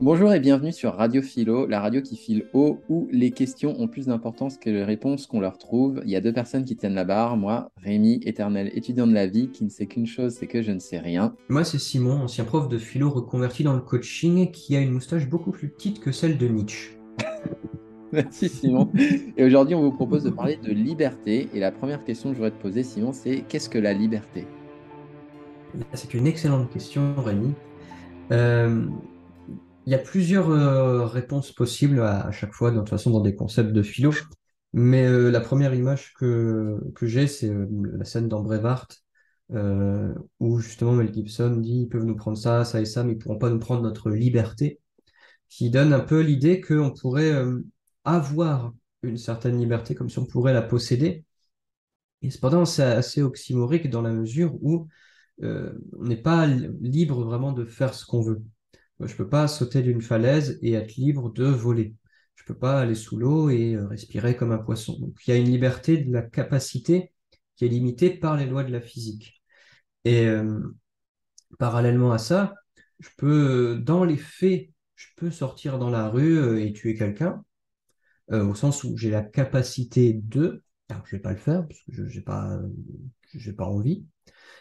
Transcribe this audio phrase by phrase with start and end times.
[0.00, 3.88] Bonjour et bienvenue sur Radio Philo, la radio qui file haut, où les questions ont
[3.88, 6.00] plus d'importance que les réponses qu'on leur trouve.
[6.04, 9.26] Il y a deux personnes qui tiennent la barre, moi, Rémi, éternel étudiant de la
[9.26, 11.34] vie, qui ne sait qu'une chose, c'est que je ne sais rien.
[11.48, 15.28] Moi, c'est Simon, ancien prof de philo reconverti dans le coaching, qui a une moustache
[15.28, 16.96] beaucoup plus petite que celle de Nietzsche.
[18.12, 18.92] Merci Simon.
[19.36, 21.48] Et aujourd'hui, on vous propose de parler de liberté.
[21.54, 24.46] Et la première question que je voudrais te poser, Simon, c'est qu'est-ce que la liberté?
[25.94, 27.52] C'est une excellente question, Rémi.
[28.30, 28.86] Euh,
[29.88, 33.34] il y a plusieurs euh, réponses possibles à, chaque fois, de toute façon, dans des
[33.34, 34.12] concepts de philo.
[34.74, 38.86] Mais euh, la première image que, j'ai, c'est euh, la scène dans Brevard,
[40.40, 43.16] où justement Mel Gibson dit ils peuvent nous prendre ça, ça et ça, mais ils
[43.16, 44.78] ne pourront pas nous prendre notre liberté,
[45.48, 47.32] qui donne un peu l'idée qu'on pourrait
[48.04, 51.24] avoir une certaine liberté, comme si on pourrait la posséder.
[52.20, 54.86] Et cependant, c'est assez oxymorique dans la mesure où
[55.42, 58.42] on n'est pas libre vraiment de faire ce qu'on veut.
[59.04, 61.94] Je peux pas sauter d'une falaise et être libre de voler.
[62.34, 64.98] Je peux pas aller sous l'eau et euh, respirer comme un poisson.
[64.98, 67.12] Donc, il y a une liberté de la capacité
[67.56, 69.42] qui est limitée par les lois de la physique.
[70.04, 70.60] Et euh,
[71.58, 72.54] parallèlement à ça,
[73.00, 77.44] je peux, dans les faits, je peux sortir dans la rue euh, et tuer quelqu'un,
[78.30, 80.62] au sens où j'ai la capacité de.
[80.90, 82.60] Alors, je vais pas le faire parce que je n'ai pas,
[83.58, 84.04] envie,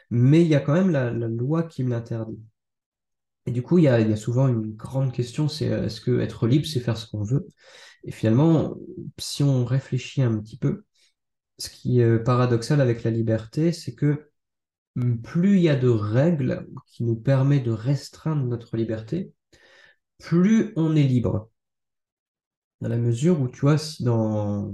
[0.09, 2.39] mais il y a quand même la loi qui me l'interdit.
[3.48, 6.48] Et du coup, il y a, souvent une grande question, c'est euh, est-ce que être
[6.48, 7.48] libre, c'est faire ce qu'on veut?
[8.04, 8.76] Et finalement,
[9.17, 10.84] si on réfléchit un petit peu,
[11.58, 14.30] ce qui est paradoxal avec la liberté, c'est que
[14.98, 19.34] hum, plus il y a de règles qui nous permettent de restreindre notre liberté,
[20.20, 21.50] plus on est libre.
[22.82, 24.72] Dans la mesure où, tu vois, dans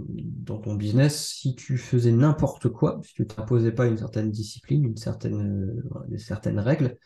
[0.62, 4.84] ton business, si tu faisais n'importe quoi, si tu ne t'imposais pas une certaine discipline,
[4.86, 5.72] une certaine,
[6.12, 6.98] euh, certaines règles,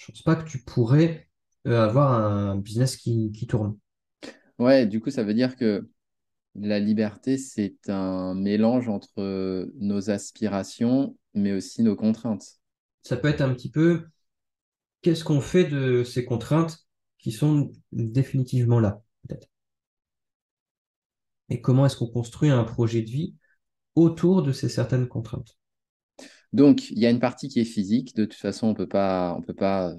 [0.00, 1.28] je pense pas que tu pourrais
[1.66, 3.76] euh, avoir un business qui, tourne.
[4.58, 5.90] Ouais, du coup, ça veut dire que
[6.54, 12.46] la liberté, c'est un mélange entre nos aspirations, mais aussi nos contraintes.
[13.02, 14.06] Ça peut être un petit peu
[15.02, 16.78] qu'est-ce qu'on fait de ces contraintes
[17.18, 19.48] qui sont définitivement là, peut-être?
[21.50, 23.34] Et comment est-ce qu'on construit un projet de vie
[23.96, 25.59] autour de ces certaines contraintes?
[26.52, 28.14] Donc, il y a une partie qui est physique.
[28.16, 29.94] De toute façon, on ne peut pas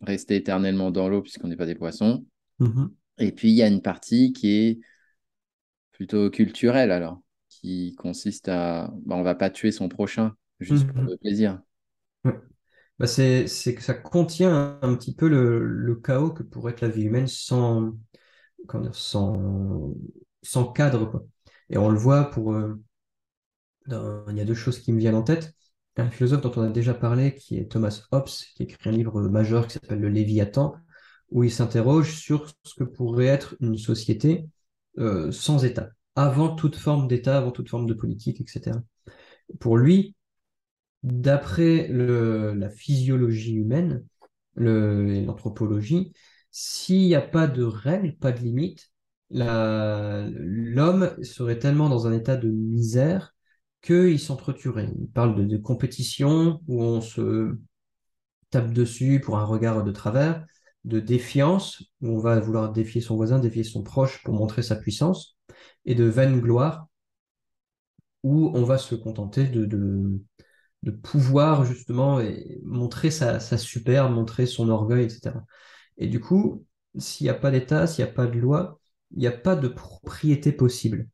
[0.00, 2.24] rester éternellement dans l'eau puisqu'on n'est pas des poissons.
[2.60, 2.90] Mm-hmm.
[3.18, 4.80] Et puis, il y a une partie qui est
[5.92, 10.86] plutôt culturelle, alors, qui consiste à bah, on ne va pas tuer son prochain juste
[10.86, 11.10] pour mm-hmm.
[11.10, 11.60] le plaisir.
[12.98, 17.02] Bah c'est que ça contient un petit peu le, chaos que pourrait être la vie
[17.02, 17.92] humaine sans,
[18.92, 19.94] sans,
[20.42, 21.26] sans cadre.
[21.68, 22.54] Et on le voit pour.
[22.54, 22.82] Euh,
[23.88, 25.54] il y a deux choses qui me viennent en tête
[25.96, 29.20] un philosophe dont on a déjà parlé, qui est Thomas Hobbes, qui écrit un livre
[29.22, 30.74] majeur qui s'appelle Le Léviathan,
[31.30, 34.48] où il s'interroge sur ce que pourrait être une société
[34.98, 38.78] euh, sans État, avant toute forme d'État, avant toute forme de politique, etc.
[39.60, 40.14] Pour lui,
[41.02, 44.04] d'après la physiologie humaine
[44.58, 46.12] et l'anthropologie,
[46.50, 48.90] s'il n'y a pas de règles, pas de limites,
[49.30, 53.35] l'homme serait tellement dans un état de misère
[53.82, 54.92] qu'ils s'entretueraient.
[54.98, 57.58] Il parle de, compétition où on se
[58.50, 60.44] tape dessus pour un regard de travers,
[60.84, 64.76] de défiance où on va vouloir défier son voisin, défier son proche pour montrer sa
[64.76, 65.36] puissance,
[65.84, 66.88] et de vaine gloire
[68.22, 74.46] où on va se contenter de, de, pouvoir justement et montrer sa, sa superbe, montrer
[74.46, 75.36] son orgueil, etc.
[75.98, 76.64] Et du coup,
[76.98, 78.80] s'il n'y a pas d'État, s'il n'y a pas de loi,
[79.12, 81.08] il n'y a pas de propriété possible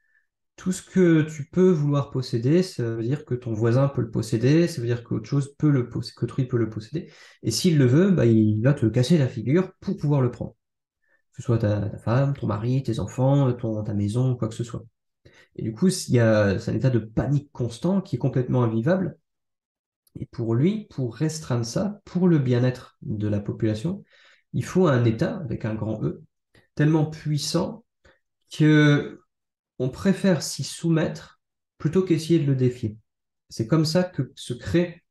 [0.62, 4.12] tout ce que tu peux vouloir posséder, ça veut dire que ton voisin peut le
[4.12, 7.10] posséder, ça veut dire qu'autre chose peut le qu'autrui peut le posséder.
[7.42, 10.52] Et s'il le veut, bah, il va te casser la figure pour pouvoir le prendre.
[11.32, 14.62] Que ce soit ta, femme, ton mari, tes enfants, ton, ta maison, quoi que ce
[14.62, 14.84] soit.
[15.56, 18.62] Et du coup, il y a, c'est un état de panique constant qui est complètement
[18.62, 19.18] invivable.
[20.14, 24.04] Et pour lui, pour restreindre ça, pour le bien-être de la population,
[24.52, 26.22] il faut un État, avec un grand E,
[26.76, 27.84] tellement puissant
[28.52, 29.21] que
[29.82, 31.40] on préfère s'y soumettre
[31.76, 32.96] plutôt qu'essayer de le défier.
[33.48, 35.02] C'est comme ça que se crée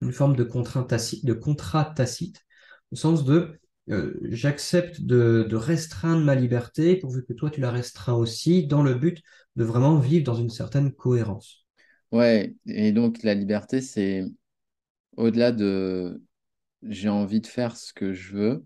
[0.00, 0.44] une forme de,
[0.84, 2.44] tacite, de contrat tacite,
[2.92, 3.58] au sens de
[3.88, 8.94] euh, j'accepte de, restreindre ma liberté pourvu que toi tu la restreins aussi, dans le
[8.94, 9.22] but
[9.56, 11.66] de vraiment vivre dans une certaine cohérence.
[12.12, 14.24] Ouais, et donc la liberté, c'est
[15.16, 16.22] au-delà de
[16.82, 18.64] j'ai envie de faire ce que je veux.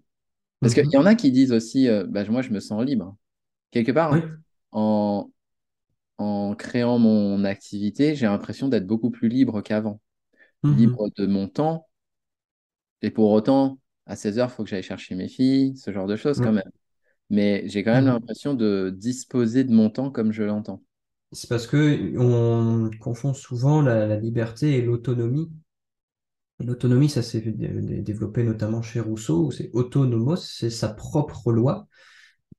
[0.60, 3.16] Parce qu'il y en a qui disent aussi, euh, bah, moi je me sens libre.
[3.70, 4.36] Quelque part, hein
[4.72, 5.30] en,
[6.18, 10.00] en créant mon activité, j'ai l'impression d'être beaucoup plus libre qu'avant.
[10.62, 11.00] Mhm.
[11.00, 11.88] Libre de mon temps.
[13.02, 16.06] Et pour autant, à 16 heures, il faut que j'aille chercher mes filles, ce genre
[16.06, 16.70] de choses quand même.
[17.30, 18.14] mais j'ai quand même Mhm.
[18.14, 20.82] l'impression de disposer de mon temps comme je l'entends.
[21.32, 25.50] C'est parce que on confond souvent la, la liberté et l'autonomie.
[26.60, 31.52] L'autonomie, ça s'est dé- dé- développé notamment chez Rousseau, où c'est autonomos, c'est sa propre
[31.52, 31.88] loi.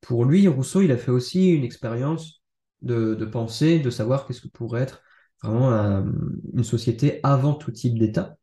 [0.02, 2.42] Pour lui, Rousseau, il a fait aussi une expérience
[2.82, 5.02] de, de pensée, de savoir qu'est-ce que pourrait être
[5.42, 6.12] vraiment un-
[6.54, 8.38] une société avant tout type d'État.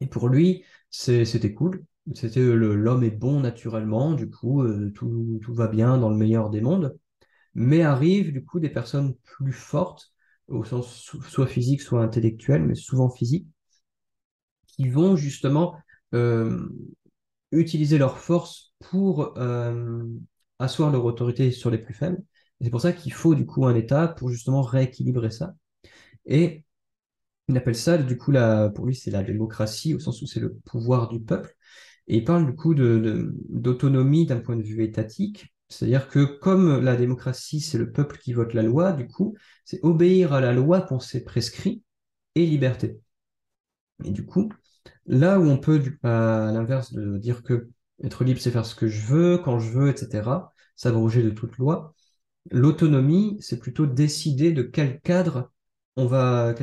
[0.00, 1.84] Et pour lui, c'était cool.
[2.14, 6.50] C'était l'homme est bon naturellement, du coup, euh, tout, tout va bien dans le meilleur
[6.50, 6.98] des mondes.
[7.54, 10.12] Mais arrivent du coup des personnes plus fortes,
[10.48, 13.48] au sens so- soit physique, soit intellectuel, mais souvent physique,
[14.66, 15.76] qui vont justement
[16.14, 16.68] euh,
[17.52, 20.04] utiliser leur force pour euh,
[20.58, 22.22] asseoir leur autorité sur les plus faibles.
[22.60, 25.54] C'est pour ça qu'il faut du coup un État pour justement rééquilibrer ça.
[26.26, 26.64] Et
[27.48, 30.40] il appelle ça, du coup, la, pour lui, c'est la démocratie, au sens où c'est
[30.40, 31.54] le pouvoir du peuple.
[32.08, 35.54] Et il parle du coup d'autonomie d'un point de vue étatique.
[35.68, 39.80] C'est-à-dire que comme la démocratie, c'est le peuple qui vote la loi, du coup, c'est
[39.84, 41.82] obéir à la loi qu'on s'est prescrit
[42.36, 43.00] et liberté.
[44.04, 44.50] Et du coup,
[45.06, 47.70] là où on peut, à l'inverse, dire que
[48.02, 51.56] être libre, c'est faire ce que je veux, quand je veux, etc., s'abroger de toute
[51.58, 51.94] loi,
[52.50, 55.50] l'autonomie, c'est plutôt décider de quel cadre
[55.96, 56.54] on va,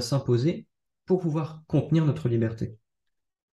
[0.00, 0.66] s'imposer
[1.06, 2.76] pour pouvoir contenir notre liberté.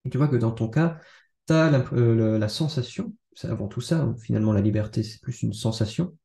[0.06, 1.00] Et tu vois que dans ton cas,
[1.48, 5.22] tu as la, euh, la sensation, c'est avant tout ça, hein, finalement la liberté, c'est
[5.22, 6.16] plus une sensation,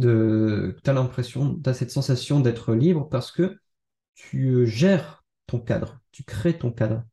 [0.00, 3.58] tu as l'impression, tu as cette sensation d'être libre parce que
[4.14, 7.04] tu euh, gères ton cadre, tu crées ton cadre.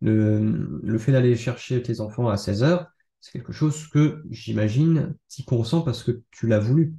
[0.00, 2.86] Le, le fait d'aller chercher tes enfants à 16 heures,
[3.20, 6.94] c'est quelque chose que j'imagine tu consens parce que tu l'as voulu.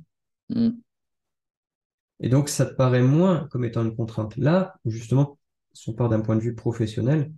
[0.49, 0.71] Mm.
[2.19, 4.35] Et donc, ça te paraît moins comme étant une contrainte.
[4.37, 5.37] Là, où justement,
[5.73, 7.31] si on part d'un point de vue professionnel,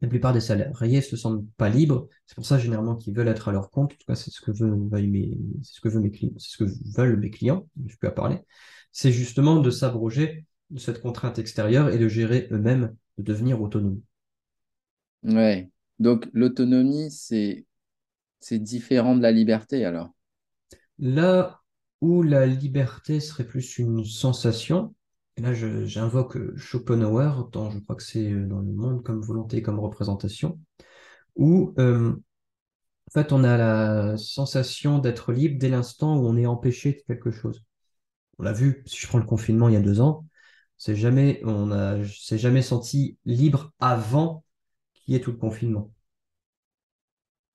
[0.00, 2.08] la plupart des salariés se sentent pas libres.
[2.26, 3.92] C'est pour ça, généralement, qu'ils veulent être à leur compte.
[3.92, 6.50] En tout cas, c'est ce que veulent mes, c'est ce que veulent mes clients, c'est
[6.50, 8.40] ce que veulent mes clients, je peux parler.
[8.90, 14.00] C'est justement de s'abroger de cette contrainte extérieure et de gérer eux-mêmes, de devenir autonomes.
[15.24, 15.70] Ouais.
[15.98, 17.66] Donc l'autonomie, c'est
[18.40, 20.10] c'est différent de la liberté alors.
[20.98, 21.60] Là
[22.00, 24.94] où la liberté serait plus une sensation,
[25.36, 29.78] et là j'invoque Schopenhauer, dans, je crois que c'est dans le monde comme volonté, comme
[29.78, 30.58] représentation,
[31.36, 36.46] où euh, en fait on a la sensation d'être libre dès l'instant où on est
[36.46, 37.62] empêché de quelque chose.
[38.38, 40.26] On l'a vu, si je prends le confinement il y a deux ans,
[40.78, 44.44] c'est jamais, on a, s'est jamais senti libre avant
[45.02, 45.92] qu'il y ait tout le confinement.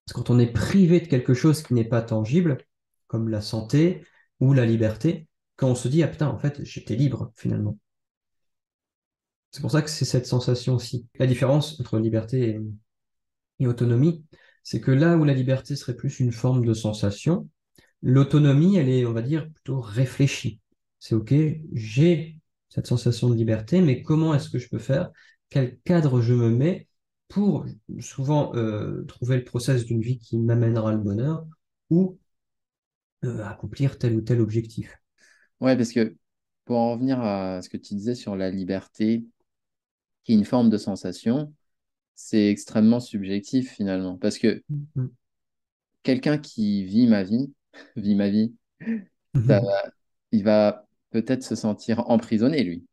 [0.05, 2.57] Parce que quand on est privé de quelque chose qui n'est pas tangible,
[3.07, 4.03] comme la santé
[4.39, 7.77] ou la liberté, quand on se dit, ah putain, en fait, j'étais libre finalement.
[9.51, 11.07] C'est pour ça que c'est cette sensation aussi.
[11.19, 12.59] La différence entre liberté et,
[13.59, 14.23] et autonomie,
[14.63, 17.49] c'est que là où la liberté serait plus une forme de sensation,
[18.01, 20.59] l'autonomie, elle est, on va dire, plutôt réfléchie.
[20.99, 21.33] C'est OK,
[21.73, 22.39] j'ai
[22.69, 25.09] cette sensation de liberté, mais comment est-ce que je peux faire?
[25.49, 26.86] Quel cadre je me mets
[27.29, 27.65] pour
[27.99, 31.45] souvent euh, trouver le process d'une vie qui m'amènera le bonheur
[31.89, 32.17] ou
[33.25, 34.99] euh, accomplir tel ou tel objectif.
[35.59, 36.15] Ouais, parce que
[36.65, 39.25] pour en revenir à ce que tu disais sur la liberté,
[40.23, 41.53] qui est une forme de sensation,
[42.15, 44.17] c'est extrêmement subjectif finalement.
[44.17, 45.07] Parce que Mhm.
[46.03, 47.53] quelqu'un qui vit ma vie,
[47.95, 48.55] vit ma vie,
[49.49, 49.61] ça Mhm.
[49.61, 49.91] va-
[50.33, 52.85] il va peut-être se sentir emprisonné, lui.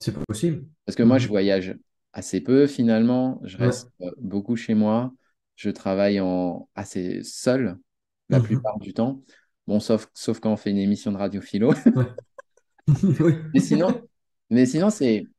[0.00, 0.66] C'est pas possible.
[0.84, 1.28] Parce que moi, je Mhm.
[1.28, 1.76] voyage
[2.12, 5.14] assez peu finalement, je reste euh, beaucoup chez moi,
[5.56, 7.78] je travaille en assez seul
[8.30, 8.40] la Mhm.
[8.40, 9.22] plupart du temps.
[9.66, 11.72] Bon, sauf, sauf quand on fait une émission de radio philo.
[11.94, 12.06] Ouais.
[13.54, 14.02] Mais sinon,
[14.50, 15.30] mais sinon c'est,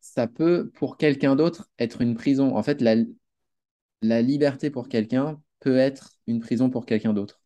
[0.00, 2.56] ça peut, pour quelqu'un d'autre, être une prison.
[2.56, 2.96] En fait, la,
[4.02, 7.40] la liberté pour quelqu'un peut être une prison pour quelqu'un d'autre.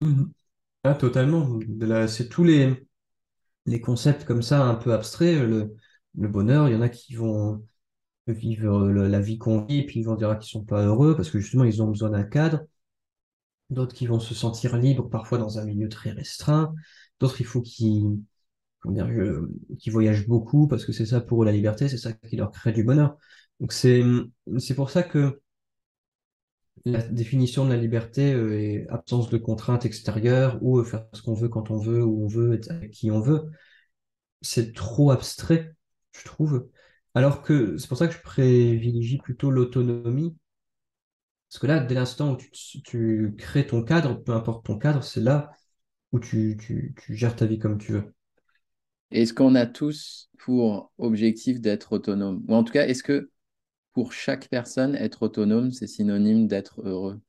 [0.00, 0.32] Mhm.
[0.84, 1.60] Ah, totalement.
[2.08, 2.86] C'est tous les,
[3.66, 5.42] les concepts comme ça, un peu abstraits.
[5.42, 5.76] Le,
[6.16, 7.64] le bonheur, il y en a qui vont
[8.28, 11.16] vivre le- la vie qu'on vit, et puis ils vont dire qu'ils sont pas heureux
[11.16, 12.60] parce que justement, ils ont besoin d'un cadre.
[13.70, 16.74] D'autres qui vont se sentir libres, parfois dans un milieu très restreint.
[17.20, 18.18] D'autres, il faut qu'ils
[18.86, 19.48] euh,
[19.88, 22.72] voyagent beaucoup parce que c'est ça pour eux la liberté, c'est ça qui leur crée
[22.72, 23.16] du bonheur.
[23.60, 24.02] Donc c'est
[24.76, 25.40] pour ça que
[26.84, 31.22] la définition de la liberté euh, est absence de contraintes extérieures ou euh, faire ce
[31.22, 33.50] qu'on veut quand on veut, où on veut, avec qui on veut.
[34.42, 35.74] C'est trop abstrait,
[36.12, 36.68] je trouve.
[37.14, 40.36] Alors que c'est pour ça que je privilégie plutôt l'autonomie.
[41.48, 45.02] Parce que là, dès l'instant où tu, tu crées ton cadre, peu importe ton cadre,
[45.04, 45.52] c'est là
[46.12, 48.14] où tu, tu, tu gères ta vie comme tu veux.
[49.12, 52.44] Est-ce qu'on a tous pour objectif d'être autonome?
[52.48, 53.30] Ou en tout cas, est-ce que
[53.92, 57.20] pour chaque personne, être autonome, c'est synonyme d'être heureux?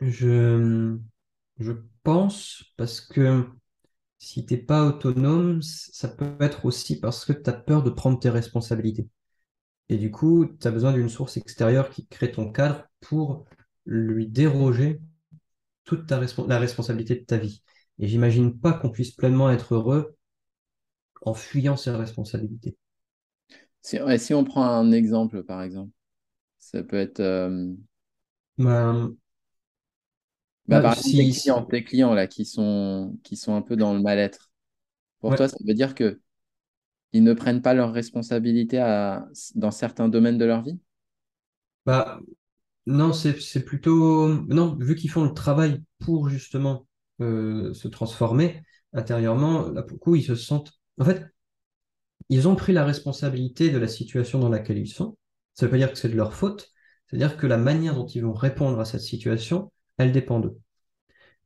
[0.00, 0.98] Je,
[1.58, 1.72] je
[2.02, 3.46] pense parce que
[4.20, 8.20] si t'es pas autonome, ça peut être aussi parce que tu as peur de prendre
[8.20, 9.08] tes responsabilités.
[9.90, 13.46] Et du coup, tu as besoin d'une source extérieure qui crée ton cadre pour
[13.86, 15.00] lui déroger
[15.84, 17.62] toute ta la responsabilité de ta vie.
[17.98, 20.16] Et j'imagine pas qu'on puisse pleinement être heureux
[21.22, 22.76] en fuyant ses responsabilités.
[23.82, 25.92] Si, ouais, si on prend un exemple, par exemple,
[26.58, 27.74] ça peut être, euh,
[28.58, 29.16] Ben,
[30.70, 33.62] bah, par exemple, tes si, clients, si- tes clients là, qui sont, qui sont un
[33.62, 34.50] peu dans le mal-être.
[35.20, 36.20] Pour ouais, toi, ça veut dire que
[37.12, 40.80] ils ne prennent pas leurs responsabilités à, dans certains domaines de leur vie?
[41.86, 42.20] bah,
[42.86, 46.88] non, c'est, c'est plutôt, non, vu qu'ils font le travail pour justement
[47.20, 48.62] euh, se transformer
[48.92, 51.24] intérieurement, là, pour le coup, ils se sentent, en fait,
[52.30, 55.16] ils ont pris la responsabilité de la situation dans laquelle ils sont.
[55.54, 56.70] Ça ne veut pas dire que c'est de leur faute,
[57.06, 59.70] c'est-à-dire que la manière dont ils vont répondre à cette situation,
[60.00, 60.58] elle dépend d'eux.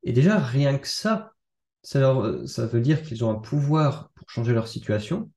[0.02, 1.34] Et déjà, rien que ça,
[1.82, 2.12] ça,
[2.66, 5.30] veut dire qu'ils ont un pouvoir pour changer leur situation,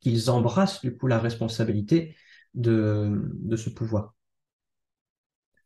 [0.00, 2.16] qu'ils embrassent du coup la responsabilité
[2.54, 4.14] de, de ce pouvoir.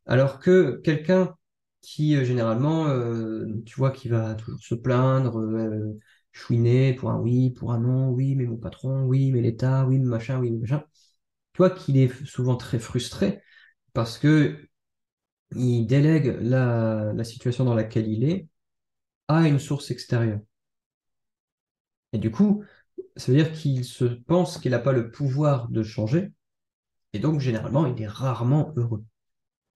[0.06, 1.36] Alors que quelqu'un
[1.80, 5.98] qui, euh, généralement, euh, tu vois, qui va toujours se plaindre, euh,
[6.32, 9.98] chouiner pour un oui, pour un non, oui, mais mon patron, oui, mais l'État, oui,
[9.98, 10.84] mais machin, oui, mais machin,
[11.52, 13.42] tu vois qu'il est souvent très frustré
[13.92, 14.67] parce que
[15.56, 18.48] il délègue la, la situation dans laquelle il est
[19.28, 20.40] à une source extérieure.
[22.12, 22.64] Et du coup,
[23.16, 26.32] ça veut dire qu'il se pense qu'il n'a pas le pouvoir de changer,
[27.14, 29.04] et donc généralement, il est rarement heureux.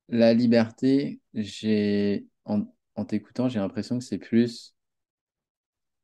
[0.09, 2.65] La liberté, j'ai, en,
[2.95, 4.75] en t'écoutant, j'ai l'impression que c'est plus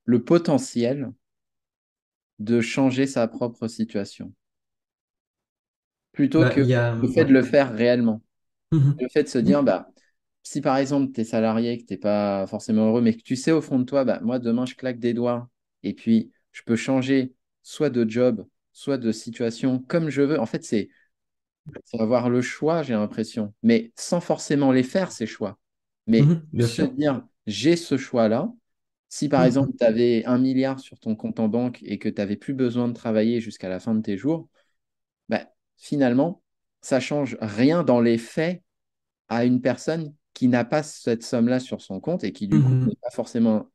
[0.07, 1.13] le potentiel
[2.41, 4.33] de changer sa propre situation,
[6.13, 6.95] plutôt Bah, que a...
[7.01, 8.21] le fait de le faire réellement.
[8.73, 9.01] Mhm.
[9.01, 9.91] Le fait de se dire, bah,
[10.43, 13.37] si par exemple, tu es salarié, que tu n'es pas forcément heureux, mais que tu
[13.37, 15.51] sais au fond de toi, bah, moi, demain, je claque des doigts
[15.83, 20.41] et puis je peux changer soit de job, soit de situation comme je veux.
[20.41, 20.89] En fait, c'est
[21.99, 25.59] avoir le choix, j'ai l'impression, mais sans forcément les faire, ces choix.
[26.07, 26.35] Mais.
[26.53, 26.95] Bien se sûr.
[26.97, 28.53] dire, j'ai ce choix-là.
[29.09, 29.79] Si par exemple, Mhm.
[29.79, 32.89] tu avais un milliard sur ton compte en banque et que tu n'avais plus besoin
[32.89, 34.49] de travailler jusqu'à la fin de tes jours,
[35.29, 35.49] bah,
[35.79, 36.43] finalement,
[36.81, 38.63] ça change rien dans les faits
[39.29, 42.77] à une personne qui n'a pas cette somme-là sur son compte et qui, du coup,
[42.87, 42.99] n'est Mhm.
[43.03, 43.71] pas forcément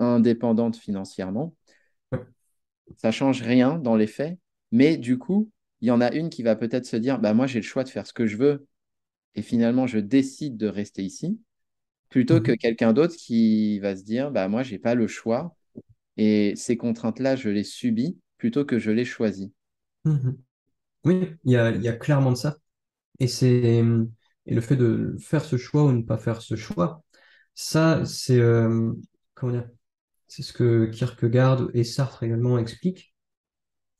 [0.00, 1.54] indépendante financièrement.
[2.96, 4.38] Ça change rien dans les faits,
[4.72, 7.46] mais du coup, il y en a une qui va peut-être se dire, bah, moi,
[7.46, 8.66] j'ai le choix de faire ce que je veux
[9.36, 11.40] et finalement, je décide de rester ici,
[12.10, 12.54] plutôt que Mhm.
[12.54, 15.56] quelqu'un d'autre qui va se dire, bah, moi, j'ai pas le choix
[16.18, 19.50] et ces contraintes-là, je les subis plutôt que je les choisis.
[20.04, 20.44] Mhm.
[21.04, 22.56] Oui, il y a, clairement de ça.
[23.20, 23.28] Et
[24.46, 27.02] et le fait de faire ce choix ou ne pas faire ce choix,
[27.54, 28.92] ça, c'est euh,
[30.28, 33.14] c'est ce que Kierkegaard et Sartre également expliquent.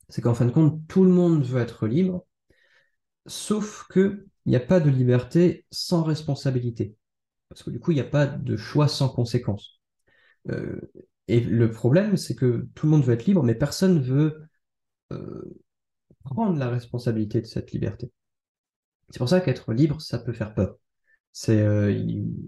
[0.09, 2.25] C'est qu'en fin de compte, tout le monde veut être libre,
[3.25, 6.95] sauf que il n'y a pas de liberté sans responsabilité.
[7.49, 9.81] Parce que du coup, il n'y a pas de choix sans conséquence.
[10.49, 10.81] Euh,
[11.27, 14.43] et le problème, c'est que tout le monde veut être libre, mais personne veut
[15.13, 15.43] euh,
[16.25, 18.11] prendre la responsabilité de cette liberté.
[19.09, 20.75] C'est pour ça qu'être libre, ça peut faire peur.
[21.31, 21.93] C'est euh,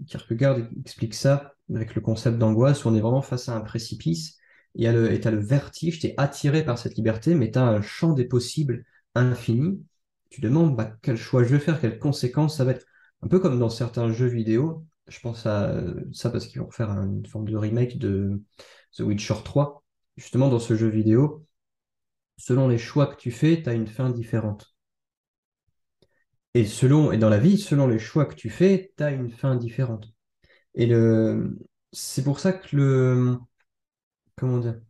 [0.06, 4.38] Kierkegaard explique ça avec le concept d'angoisse où on est vraiment face à un précipice
[4.74, 7.66] et tu le, t'as le vertige, tu es attiré par cette liberté, mais tu as
[7.66, 9.82] un champ des possibles infini.
[10.30, 12.86] Tu demandes bah, quel choix je vais faire, quelles conséquences ça va être.
[13.22, 16.70] Un peu comme dans certains jeux vidéo, je pense à euh, ça parce qu'ils vont
[16.70, 18.40] faire une forme de remake de
[18.96, 19.82] The Witcher 3.
[20.16, 21.44] Justement, dans ce jeu vidéo,
[22.38, 24.74] selon les choix que tu fais, tu as une fin différente.
[26.54, 29.30] Et selon, et dans la vie, selon les choix que tu fais, tu as une
[29.30, 30.08] fin différente.
[30.74, 31.58] Et le,
[31.92, 33.38] c'est pour ça que le,
[34.36, 34.80] comment dire,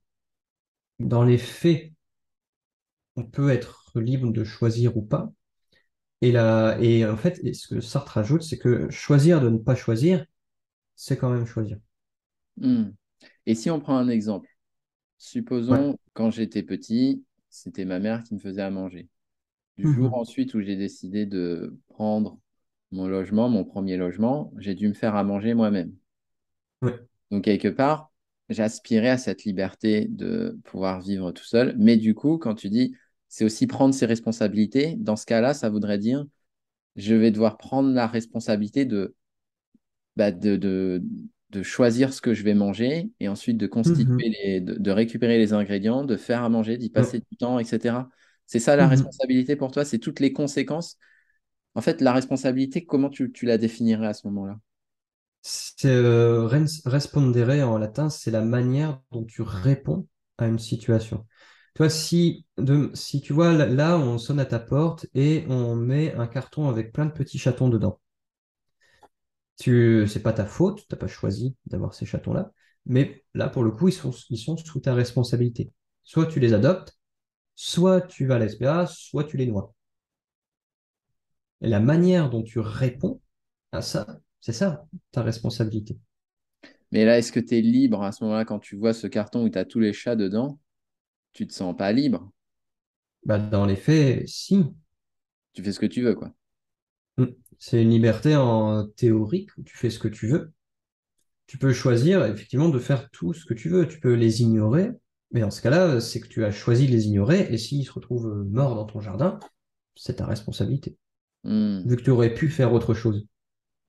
[1.00, 1.92] dans les faits,
[3.16, 5.30] on peut être libre de choisir ou pas.
[6.22, 9.58] Et là, et en fait, et ce que Sartre rajoute, c'est que choisir de ne
[9.58, 10.26] pas choisir,
[10.96, 11.78] c'est quand même choisir.
[12.56, 12.90] Hmm.
[13.46, 14.48] Et si on prend un exemple,
[15.68, 15.88] Ouais.
[15.88, 19.08] supposons quand j'étais petit, c'était ma mère qui me faisait à manger.
[19.78, 20.14] Du jour Mhm.
[20.14, 22.38] ensuite où j'ai décidé de prendre
[22.92, 25.94] mon logement, mon premier logement, j'ai dû me faire à manger moi-même.
[27.30, 28.10] Donc, quelque part,
[28.48, 31.74] j'aspirais à cette liberté de pouvoir vivre tout seul.
[31.78, 32.94] Mais du coup, quand tu dis,
[33.28, 36.24] c'est aussi prendre ses responsabilités, dans ce cas-là, ça voudrait dire,
[36.96, 39.16] je vais devoir prendre la responsabilité de,
[40.16, 41.02] bah, de, de,
[41.50, 44.28] de choisir ce que je vais manger et ensuite de constituer Mhm.
[44.44, 48.10] les, de, de récupérer les ingrédients, de faire à manger, d'y passer du temps, etc.
[48.46, 48.88] C'est ça la Mhm.
[48.88, 50.98] responsabilité pour toi, c'est toutes les conséquences.
[51.74, 54.58] En fait, la responsabilité, comment tu, tu la définirais à ce moment-là?
[55.42, 56.46] c'est euh,
[56.86, 60.06] respondere en latin, c'est la manière dont tu réponds
[60.38, 61.26] à une situation.
[61.74, 66.14] Toi, si, de, si tu vois, là, on sonne à ta porte et on met
[66.14, 68.00] un carton avec plein de petits chatons dedans.
[69.58, 72.52] Tu, c'est pas ta faute, tu n'as pas choisi d'avoir ces chatons-là,
[72.86, 75.72] mais là, pour le coup, ils sont, ils sont sous ta responsabilité.
[76.04, 76.98] Soit tu les adoptes,
[77.56, 79.74] soit tu vas à la SPA, soit tu les noies.
[81.60, 83.20] Et la manière dont tu réponds
[83.72, 85.96] à ça, c'est ça, ta responsabilité.
[86.92, 89.44] Mais là, est-ce que tu es libre à ce moment-là quand tu vois ce carton
[89.44, 90.58] où tu as tous les chats dedans
[91.34, 92.30] Tu te sens pas libre?
[93.24, 94.64] Bah, Dans les faits, si.
[95.52, 96.32] Tu fais ce que tu veux, quoi.
[97.18, 97.26] Mm.
[97.58, 100.52] C'est une liberté en théorique où tu fais ce que tu veux.
[101.46, 103.86] Tu peux choisir effectivement de faire tout ce que tu veux.
[103.88, 104.92] Tu peux les ignorer,
[105.32, 107.92] mais dans ce cas-là, c'est que tu as choisi de les ignorer et s'ils se
[107.92, 109.38] retrouvent morts dans ton jardin,
[109.94, 110.96] c'est ta responsabilité.
[111.44, 111.80] Hmm.
[111.86, 113.26] Vu que tu aurais pu faire autre chose.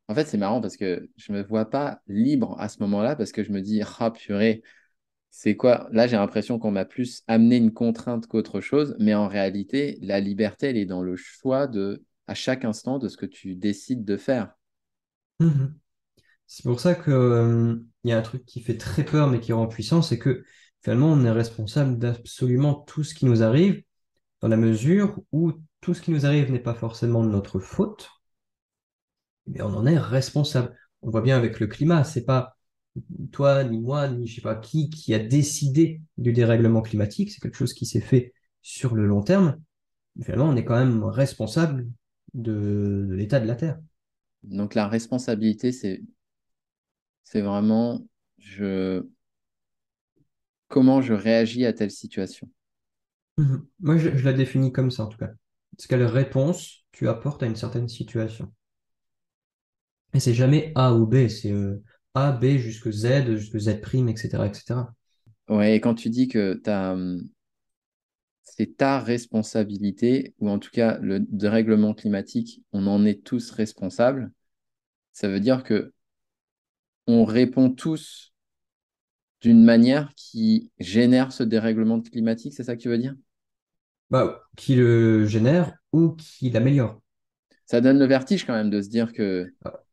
[0.07, 3.31] En fait, c'est marrant parce que je me vois pas libre à ce moment-là parce
[3.31, 4.63] que je me dis, ah purée,
[5.29, 5.87] c'est quoi?
[5.91, 10.19] Là, j'ai l'impression qu'on m'a plus amené une contrainte qu'autre chose, mais en réalité, la
[10.19, 14.05] liberté, elle est dans le choix de, à chaque instant, de ce que tu décides
[14.05, 14.53] de faire.
[15.39, 15.73] Mhm.
[16.45, 19.51] C'est pour ça qu'il euh, y a un truc qui fait très peur mais qui
[19.51, 20.43] rend puissant, c'est que
[20.83, 23.81] finalement, on est responsable d'absolument tout ce qui nous arrive,
[24.41, 28.11] dans la mesure où tout ce qui nous arrive n'est pas forcément de notre faute,
[29.47, 30.77] mais on en est responsable.
[31.01, 32.57] On voit bien avec le climat, c'est pas
[33.31, 37.39] toi, ni moi, ni je sais pas qui, qui a décidé du dérèglement climatique, c'est
[37.39, 39.59] quelque chose qui s'est fait sur le long terme.
[40.21, 41.87] finalement, on est quand même responsable
[42.33, 43.79] de, l'état de la Terre.
[44.43, 46.01] Donc la responsabilité, c'est
[47.23, 48.07] c'est vraiment
[48.37, 49.05] je
[50.67, 52.49] comment je réagis à telle situation.
[53.37, 53.65] Mhm.
[53.79, 55.31] Moi, je, je, la définis comme ça en tout cas.
[55.77, 58.51] C'est quelle réponse tu apportes à une certaine situation.
[60.13, 61.81] Et c'est jamais A ou B, c'est euh,
[62.13, 64.47] A, B jusque Z, jusque Z', etc.
[64.47, 64.81] etc.
[65.47, 67.27] Ouais, et quand tu dis que hum,
[68.55, 74.31] c'est ta responsabilité, ou en tout cas le dérèglement climatique, on en est tous responsables,
[75.13, 75.93] ça veut dire que
[77.07, 78.33] on répond tous
[79.41, 83.15] d'une manière qui génère ce dérèglement climatique, c'est ça que tu veux dire?
[84.09, 86.99] Bah, Qui le génère ou qui l'améliore?
[87.65, 89.83] Ça donne le vertige quand même de se dire que ah.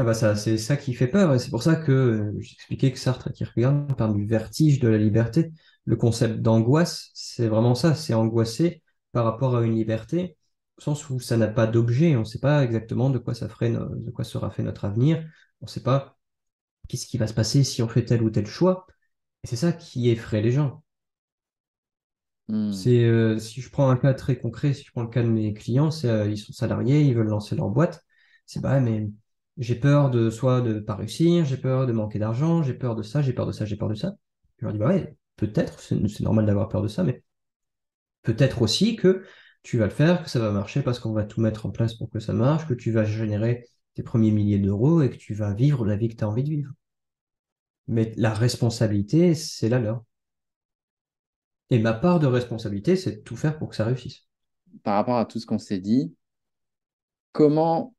[0.00, 2.90] Ah bah ça, c'est ça qui fait peur, et c'est pour ça que euh, j'expliquais
[2.90, 5.52] que Sartre et Kierkegaard parlent du vertige de la liberté.
[5.84, 8.82] Le concept d'angoisse, c'est vraiment ça, c'est angoissé
[9.12, 10.38] par rapport à une liberté,
[10.78, 13.46] au sens où ça n'a pas d'objet, on ne sait pas exactement de quoi ça
[13.50, 15.18] ferait, de quoi sera fait notre avenir,
[15.60, 16.16] on ne sait pas
[16.88, 18.86] qu'est-ce qui va se passer si on fait tel ou tel choix,
[19.44, 20.82] et c'est ça qui effraie les gens.
[22.48, 22.72] Hmm.
[22.72, 25.28] C'est euh, si je prends un cas très concret, si je prends le cas de
[25.28, 28.04] mes clients, c'est euh, ils sont salariés, ils veulent lancer leur boîte,
[28.46, 29.08] c'est bah mais
[29.60, 33.02] j'ai peur de soit de pas réussir, j'ai peur de manquer d'argent, j'ai peur de
[33.02, 34.16] ça, j'ai peur de ça, j'ai peur de ça.
[34.58, 37.22] Je leur dis, bah ouais, peut-être, c'est normal d'avoir peur de ça, mais
[38.22, 39.22] peut-être aussi que
[39.62, 41.94] tu vas le faire, que ça va marcher parce qu'on va tout mettre en place
[41.94, 45.34] pour que ça marche, que tu vas générer tes premiers milliers d'euros et que tu
[45.34, 46.72] vas vivre la vie que tu as envie de vivre.
[47.86, 50.04] Mais la responsabilité, c'est la leur.
[51.68, 54.26] Et ma part de responsabilité, c'est de tout faire pour que ça réussisse.
[54.82, 56.14] Par rapport à tout ce qu'on s'est dit,
[57.32, 57.94] comment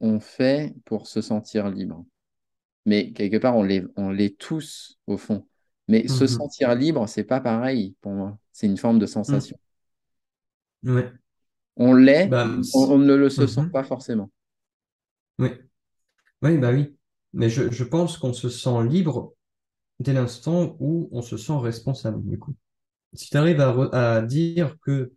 [0.00, 2.04] on fait pour se sentir libre.
[2.86, 5.46] Mais quelque part, on l'est on tous au fond.
[5.88, 6.28] Mais se mhm.
[6.28, 8.38] sentir libre, c'est pas pareil pour moi.
[8.52, 9.58] C'est une forme de sensation.
[10.84, 11.10] Ouais.
[11.76, 13.70] On l'est, bah, on, ne le se sent mhm.
[13.70, 14.30] pas forcément.
[15.38, 15.50] Oui.
[16.42, 16.96] Oui, bah oui.
[17.32, 19.34] Mais je, pense qu'on se sent libre
[20.00, 22.54] dès l'instant où on se sent responsable, du coup.
[23.12, 25.12] Si tu arrives à, à dire que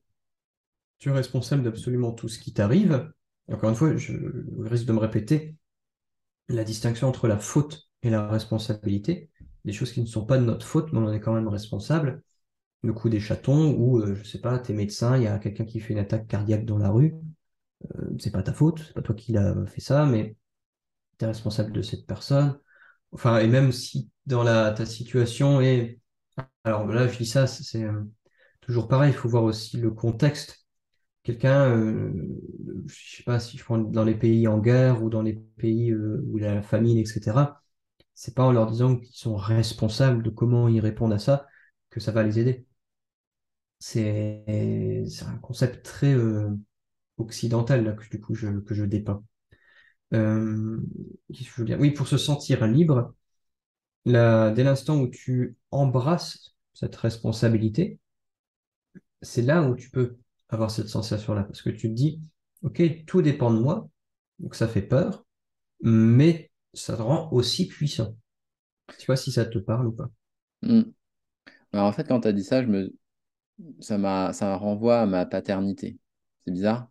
[1.00, 3.12] tu es responsable d'absolument tout ce qui t'arrive,
[3.54, 4.14] encore une fois, je
[4.60, 5.56] risque de me répéter,
[6.50, 9.30] la distinction entre la faute et la responsabilité,
[9.66, 11.48] des choses qui ne sont pas de notre faute, mais on en est quand même
[11.48, 12.24] responsable.
[12.84, 15.66] Le coup des chatons, ou euh, je sais pas, t'es médecin, il y a quelqu'un
[15.66, 17.16] qui fait une attaque cardiaque dans la rue,
[17.96, 20.36] euh, c'est pas ta faute, c'est pas toi qui l'as fait ça, mais
[21.20, 22.60] tu es responsable de cette personne.
[23.12, 26.00] Enfin, et même si dans ta situation est.
[26.64, 28.04] Alors là, je dis ça, c'est euh,
[28.62, 30.61] toujours pareil, il faut voir aussi le contexte
[31.24, 32.12] quelqu'un, euh,
[32.88, 35.92] je sais pas si je prends dans les pays en guerre ou dans les pays
[35.92, 37.62] euh, où il y a la famine, etc.,
[38.16, 41.48] c'est pas en leur disant qu'ils sont responsables de comment ils répondent à ça
[41.90, 42.66] que ça va les aider.
[43.80, 44.44] C'est
[45.28, 46.50] un concept très euh,
[47.18, 49.24] occidental là, que, du coup, je, que je dépeins.
[50.14, 50.80] Euh,
[51.80, 53.14] Oui, pour se sentir libre,
[54.06, 58.00] dès l'instant où tu embrasses cette responsabilité,
[59.22, 60.18] c'est là où tu peux
[60.52, 61.44] avoir cette sensation-là.
[61.44, 62.22] Parce que tu te dis,
[62.62, 63.90] OK, tout dépend de moi,
[64.40, 65.26] donc ça fait peur,
[65.82, 68.16] mais ça te rend aussi puissant.
[68.98, 70.10] Sais pas si ça te parle ou pas.
[70.62, 70.84] Hmm.
[71.74, 72.94] Alors, en fait, quand tu as dit ça, je me...
[73.80, 74.34] ça m'a...
[74.34, 75.98] ça renvoie à ma paternité.
[76.46, 76.90] C'est bizarre.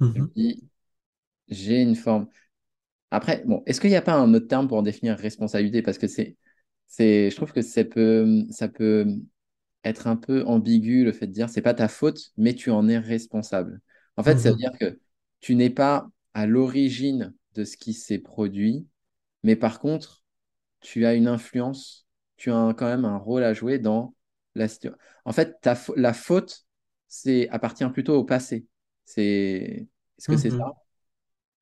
[0.00, 0.30] Mhm.
[1.48, 2.28] j'ai une forme.
[3.10, 5.82] Après, bon, est-ce qu'il n'y a pas un autre terme pour définir responsabilité?
[5.82, 6.36] Parce que c'est,
[6.86, 9.06] c'est, je trouve que ça peut, ça peut
[9.88, 12.88] être un peu ambigu le fait de dire c'est pas ta faute, mais tu en
[12.88, 13.80] es responsable.
[14.16, 14.58] En fait, ça veut Mhm.
[14.58, 15.00] dire que
[15.40, 18.86] tu n'es pas à l'origine de ce qui s'est produit,
[19.42, 20.24] mais par contre,
[20.80, 24.14] tu as une influence, tu as un- quand même un rôle à jouer dans
[24.54, 24.98] la situation.
[25.24, 26.66] En fait, ta, la faute,
[27.08, 28.66] c'est appartient plutôt au passé.
[29.04, 30.58] C'est, est-ce que c'est ça?
[30.58, 30.74] Mhm.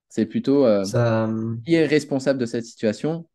[0.09, 1.27] C'est plutôt euh, Ça,
[1.65, 3.29] qui est responsable de cette situation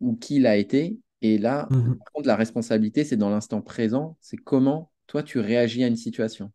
[0.00, 0.98] ou qui l'a été.
[1.22, 1.98] Et là, mhm.
[1.98, 5.96] par contre, la responsabilité, c'est dans l'instant présent, c'est comment toi tu réagis à une
[5.96, 6.52] situation.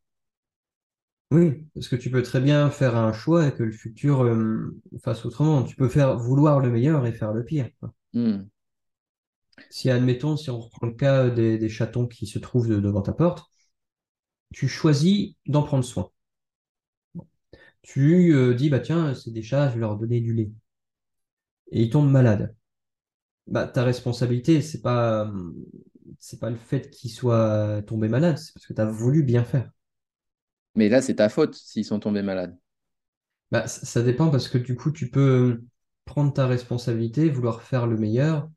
[1.31, 4.79] Oui, parce que tu peux très bien faire un choix et que le futur euh,
[5.03, 5.63] fasse autrement.
[5.63, 7.69] Tu peux faire vouloir le meilleur et faire le pire.
[8.13, 8.49] Hmm.
[9.69, 13.01] Si, admettons, si on reprend le cas des, des chatons qui se trouvent de- devant
[13.01, 13.51] ta porte,
[14.53, 16.09] tu choisis d'en prendre soin.
[17.83, 20.51] Tu euh, dis, bah tiens, c'est des chats, je vais leur donner du lait.
[21.71, 22.55] Et ils tombent malades.
[23.47, 25.51] Bah, ta responsabilité, c'est pas, euh,
[26.19, 29.43] c'est pas le fait qu'ils soient tombés malades, c'est parce que tu as voulu bien
[29.43, 29.69] faire.
[30.75, 32.57] Mais là, c'est ta faute s'ils sont tombés malades.
[33.51, 35.61] Bah, ça, dépend parce que du coup, tu peux
[36.05, 38.49] prendre ta responsabilité, vouloir faire le meilleur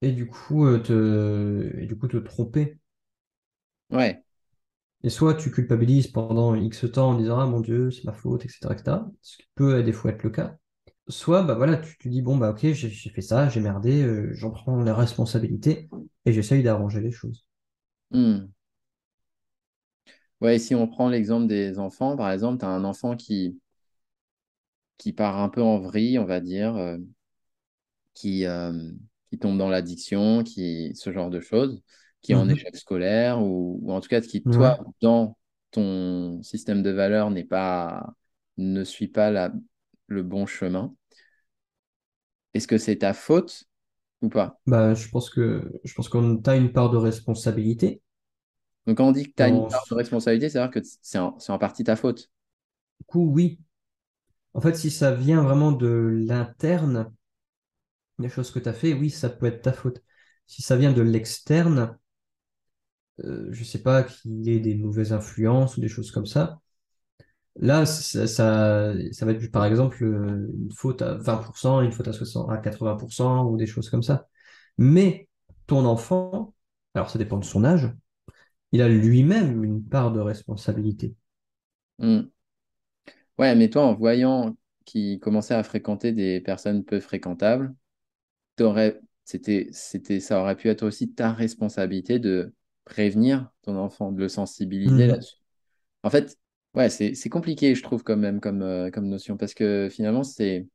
[0.00, 2.78] et du coup, euh, te, et du coup te tromper.
[3.90, 4.24] Ouais.
[5.04, 8.44] Et soit tu culpabilises pendant X temps en disant Ah mon Dieu, c'est ma faute,
[8.44, 10.56] etc., etc., ce qui peut euh, des fois être le cas.
[11.08, 14.02] Soit bah voilà, tu te dis Bon, bah ok, j'ai j'ai fait ça, j'ai merdé,
[14.02, 15.88] euh, j'en prends la responsabilité
[16.24, 17.44] et j'essaye d'arranger les choses.
[18.12, 18.52] Hmm.
[20.42, 23.58] Ouais, si on prend l'exemple des enfants, par exemple, tu as un enfant qui,
[24.96, 26.96] qui part un peu en vrille, on va dire, euh,
[28.14, 28.72] qui, euh,
[29.30, 31.82] qui tombe dans l'addiction, qui, ce genre de choses,
[32.22, 32.48] qui est en Mhm.
[32.48, 34.82] échec scolaire, ou, ou en tout cas qui, toi, Ouais.
[35.00, 35.36] dans
[35.70, 38.14] ton système de valeurs, n'est pas,
[38.58, 39.52] ne suit pas la,
[40.12, 40.94] le bon chemin.
[42.54, 43.64] Est-ce que c'est ta faute
[44.22, 44.60] ou pas?
[44.66, 48.02] Bah, je pense que je pense qu'on a une part de responsabilité
[48.86, 51.36] Donc, quand on dit que tu as une part de responsabilité, c'est-à-dire que c'est en,
[51.48, 52.30] en partie ta faute.
[53.06, 53.60] coup, oui.
[54.54, 57.12] En fait, si ça vient vraiment de l'interne,
[58.18, 60.02] les choses que tu as fait, oui, ça peut être ta faute.
[60.46, 61.98] Si ça vient de l'externe,
[63.24, 66.60] euh, je sais pas, qu'il y ait des mauvaises influences ou des choses comme ça,
[67.56, 72.08] là, ça, ça, ça va être par exemple euh, une faute à 20%, une faute
[72.08, 74.28] à 60, à 80% ou des choses comme ça.
[74.78, 75.28] Mais
[75.66, 76.54] ton enfant,
[76.94, 77.92] alors ça dépend de son âge,
[78.72, 81.14] il a lui-même une part de responsabilité.
[81.98, 82.32] Hmm.
[83.38, 87.74] Ouais, mais toi, en voyant qu'il commençait à fréquenter des personnes peu fréquentables,
[89.24, 94.28] c'était, c'était, ça aurait pu être aussi ta responsabilité de prévenir ton enfant, de le
[94.28, 95.06] sensibiliser Mhm.
[95.06, 95.36] là-dessus.
[96.04, 96.38] En fait,
[96.74, 100.24] ouais, c'est, c'est compliqué, je trouve, quand même, comme, euh, comme notion, parce que finalement,
[100.24, 100.66] c'est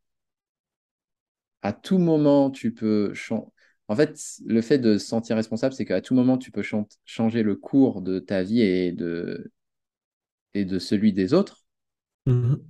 [1.62, 3.52] à tout moment, tu peux chan-
[3.88, 6.88] En fait, le fait de se sentir responsable, c'est qu'à tout moment, tu peux chan-
[7.06, 9.52] changer le cours de ta vie et de,
[10.54, 11.64] et de celui des autres.
[12.26, 12.68] Mhm.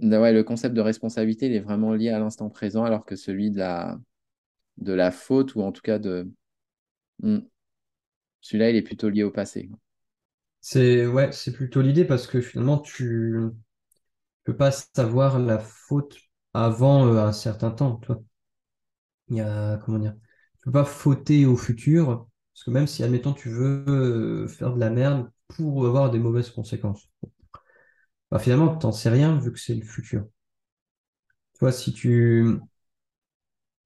[0.00, 3.50] Ouais, le concept de responsabilité, il est vraiment lié à l'instant présent, alors que celui
[3.50, 3.98] de la,
[4.78, 6.30] de la faute, ou en tout cas de...
[7.22, 7.40] Hmm.
[8.40, 9.68] Celui-là, il est plutôt lié au passé.
[10.70, 13.36] C'est plutôt l'idée parce que finalement, tu
[14.44, 16.16] peux pas savoir la faute
[16.54, 18.22] avant euh, un certain temps, toi.
[19.28, 20.14] Il y a, comment dire,
[20.58, 24.72] tu peux pas fauter au futur, parce que même si, admettons, tu veux euh, faire
[24.74, 27.08] de la merde pour avoir des mauvaises conséquences,
[28.30, 30.26] bah, finalement, t'en sais rien vu que c'est le futur.
[31.54, 32.60] Tu vois, si tu,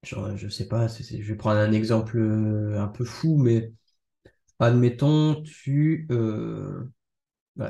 [0.03, 3.73] genre, je sais pas, je vais prendre un exemple euh, un peu fou, mais
[4.61, 6.85] admettons, tu, euh,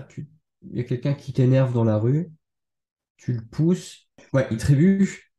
[0.08, 0.28] tu,
[0.70, 2.30] il y a quelqu'un qui t'énerve dans la rue,
[3.18, 5.32] tu le pousses, ouais, il trébuche,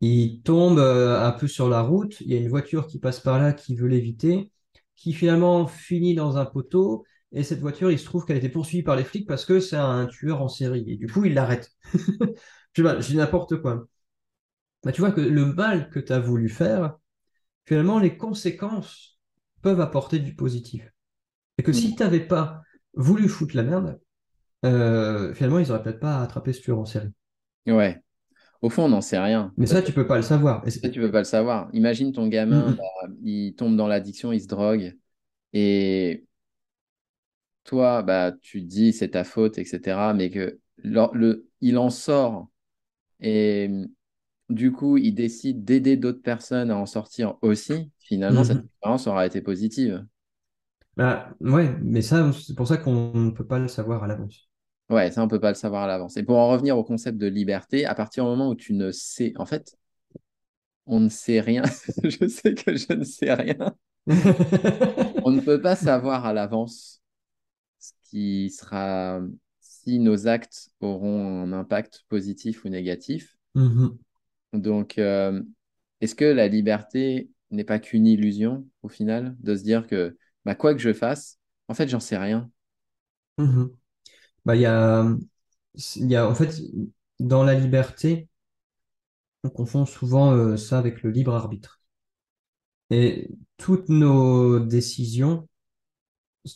[0.00, 3.20] Il tombe euh, un peu sur la route, il y a une voiture qui passe
[3.20, 4.52] par là qui veut l'éviter,
[4.96, 8.48] qui finalement finit dans un poteau, et cette voiture, il se trouve qu'elle a été
[8.50, 11.34] poursuivie par les flics parce que c'est un tueur en série, et du coup, il
[11.34, 11.70] l'arrête.
[12.74, 13.86] Je dis n'importe quoi.
[14.84, 16.96] Bah, tu vois que le mal que tu as voulu faire,
[17.66, 19.20] finalement, les conséquences
[19.62, 20.93] peuvent apporter du positif.
[21.58, 22.62] Et que si tu n'avais pas
[22.94, 24.00] voulu foutre la merde,
[24.64, 27.10] euh, finalement, ils auraient peut-être pas attrapé ce tueur en série.
[27.66, 28.00] Ouais.
[28.62, 29.52] Au fond, on n'en sait rien.
[29.56, 30.66] Mais ça, tu peux pas le savoir.
[30.66, 31.68] Et ça, c'est- tu peux pas le savoir.
[31.74, 34.96] Imagine ton gamin, bah, il tombe dans l'addiction, il se drogue.
[35.52, 36.24] Et
[37.64, 40.14] toi, bah, tu te dis c'est ta faute, etc.
[40.14, 42.48] Mais que le, le- il en sort
[43.20, 43.70] et
[44.50, 48.64] du coup, il décide d'aider d'autres personnes à en sortir aussi, finalement, cette Mhm.
[48.66, 50.04] expérience aura été positive.
[50.96, 54.48] Bah, ouais, mais ça, c'est pour ça qu'on ne peut pas le savoir à l'avance.
[54.90, 56.16] Ouais, ça, on peut pas le savoir à l'avance.
[56.16, 58.92] Et pour en revenir au concept de liberté, à partir du moment où tu ne
[58.92, 59.76] sais, en fait,
[60.86, 61.62] on ne sait rien.
[62.04, 63.74] Je sais que je ne sais rien.
[65.24, 67.02] On ne peut pas savoir à l'avance
[67.78, 69.20] ce qui sera,
[69.60, 73.36] si nos actes auront un impact positif ou négatif.
[73.54, 73.98] Mhm.
[74.52, 75.42] Donc, euh,
[76.00, 80.54] est-ce que la liberté n'est pas qu'une illusion au final, de se dire que bah,
[80.54, 82.50] quoi que je fasse, en fait, j'en sais rien.
[83.38, 83.76] Mhm.
[84.44, 85.04] Bah, il y a,
[85.96, 86.60] y a, en fait,
[87.20, 88.28] dans la liberté,
[89.44, 91.80] on confond souvent euh, ça avec le libre arbitre.
[92.88, 93.28] Et
[93.58, 95.46] toutes nos décisions,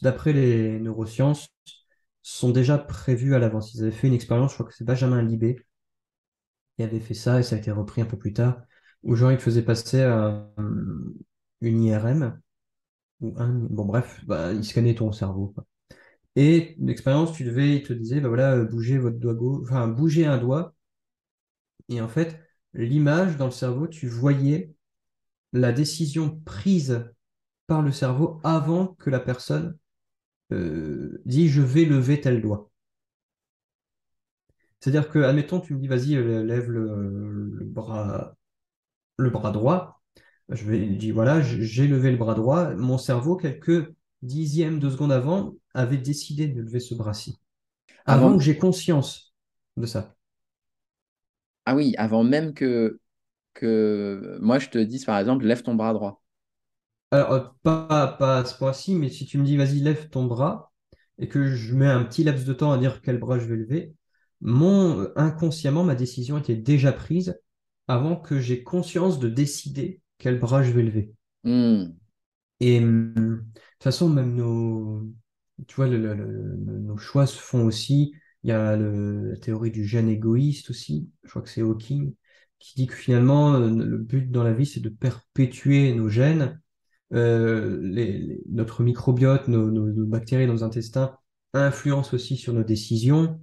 [0.02, 1.48] d'après les neurosciences,
[2.22, 3.74] sont déjà prévues à l'avance.
[3.74, 5.56] Ils avaient fait une expérience, je crois que c'est Benjamin Libet
[6.76, 8.62] qui avait fait ça, et ça a été repris un peu plus tard,
[9.02, 10.48] où genre il faisait passer un-
[11.60, 12.40] une IRM,
[13.20, 15.54] bon bref, bah, il scannait ton cerveau.
[16.36, 19.34] Et l'expérience, tu devais, il te disait, bah voilà, euh, bougez votre doigt
[19.88, 20.74] bougez un doigt,
[21.88, 22.40] et en fait,
[22.74, 24.72] l'image dans le cerveau, tu voyais
[25.52, 27.06] la décision prise
[27.68, 29.78] par le cerveau avant que la personne
[30.52, 32.70] euh, dit je vais lever tel doigt.
[34.80, 38.34] C'est-à-dire que, admettons, tu me dis vas-y, euh, lève le bras,
[39.18, 39.97] le bras droit.
[40.50, 42.74] Je vais dis voilà, j'ai levé le bras droit.
[42.74, 47.38] Mon cerveau, quelques dixièmes de seconde avant, avait décidé de lever ce bras-ci.
[48.06, 49.34] Avant Avant, que j'ai conscience
[49.76, 50.16] de ça.
[51.66, 53.00] ah oui, avant même que,
[53.54, 56.22] que moi je te dise par exemple, lève ton bras droit.
[57.10, 60.24] Alors, euh, pas, pas à ce point-ci, mais si tu me dis vas-y, lève ton
[60.26, 60.72] bras,
[61.18, 63.56] et que je mets un petit laps de temps à dire quel bras je vais
[63.56, 63.94] lever,
[64.40, 67.40] mon euh, inconsciemment, ma décision était déjà prise
[67.88, 71.14] avant que j'ai conscience de décider quel bras je vais lever.
[71.44, 71.92] Hmm.
[72.60, 75.02] Et hum, de toute façon, même nos,
[75.66, 76.26] tu vois, le- le- le-
[76.66, 78.12] le- nos choix se font aussi.
[78.44, 81.10] Il y a la théorie du gène égoïste aussi.
[81.24, 82.14] Je crois que c'est Hawking
[82.58, 86.60] qui dit que finalement, euh, le but dans la vie, c'est de perpétuer nos gènes.
[87.14, 91.16] Euh, les- les- notre microbiote, nos, nos- nos bactéries nos intestins
[91.54, 93.40] influencent aussi sur nos décisions.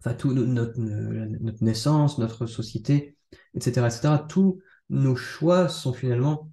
[0.00, 3.16] Enfin, tout no- notre, notre naissance, notre société,
[3.54, 4.26] etc., etc.
[4.28, 4.60] Tous
[4.90, 6.50] nos choix sont finalement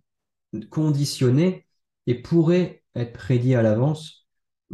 [0.71, 1.67] conditionnés
[2.07, 4.27] et pourraient être prédits à l'avance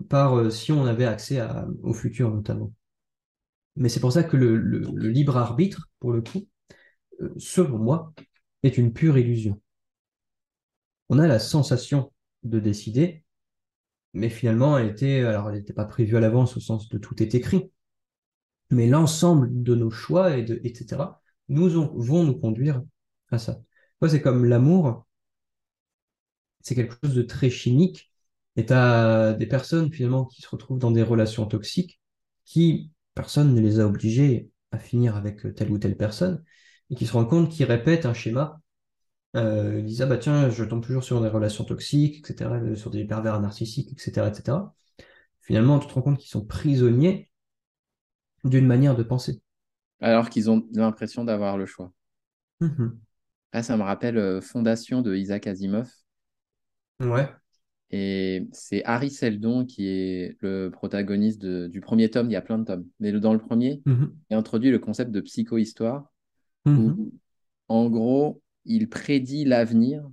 [0.10, 2.74] par euh, si on avait accès à- au futur notamment.
[3.76, 6.48] Mais c'est pour ça que le, le- le libre arbitre, pour le coup,
[7.22, 8.14] euh, selon moi,
[8.64, 9.62] est une pure illusion.
[11.10, 13.24] On a la sensation de décider,
[14.14, 17.22] mais finalement, elle était, alors elle n'était pas prévue à l'avance au sens de tout
[17.24, 17.72] est écrit,
[18.72, 22.82] mais l'ensemble de nos choix, et de, etc., nous ont- vont nous conduire
[23.32, 23.62] à ça.
[24.02, 25.06] Moi, c'est comme l'amour,
[26.62, 28.12] c'est quelque chose de très chimique.
[28.56, 32.02] Et tu as des personnes finalement qui se retrouvent dans des relations toxiques
[32.46, 36.44] qui, personne ne les a obligés à finir avec telle ou telle personne
[36.90, 38.62] et qui se rendent compte qu'ils répètent un schéma.
[39.38, 42.76] Euh, ils disent, ah bah tiens, je tombe toujours sur des relations toxiques, etc., euh,
[42.76, 44.58] sur des pervers narcissiques, etc., etc.
[45.40, 47.32] Finalement, tu te rends compte qu'ils sont prisonniers
[48.44, 49.42] d'une manière de penser.
[50.02, 51.94] Alors qu'ils ont l'impression d'avoir le choix.
[52.60, 53.00] Mhm.
[53.54, 55.90] Là, ça me rappelle euh, Fondation de Isaac Asimov.
[57.00, 57.28] Ouais.
[57.90, 62.30] Et c'est Harry Seldon qui est le protagoniste de- du premier tome.
[62.30, 62.88] Il y a plein de tomes.
[63.00, 64.16] Mais dans le premier, Mhm.
[64.30, 66.10] il introduit le concept de psychohistoire
[66.66, 67.12] où, Mhm.
[67.68, 70.10] en gros, il prédit l'avenir.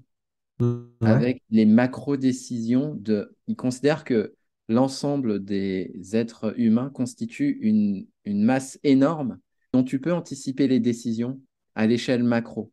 [0.60, 1.08] Ouais.
[1.08, 3.32] avec les macro-décisions de...
[3.46, 4.34] Il considère que
[4.68, 9.38] l'ensemble des êtres humains constitue une, une masse énorme
[9.72, 11.40] dont tu peux anticiper les décisions
[11.76, 12.72] à l'échelle macro.